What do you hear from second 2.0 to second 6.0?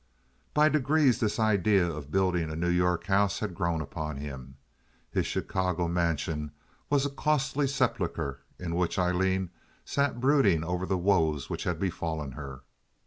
building a New York house had grown upon him. His Chicago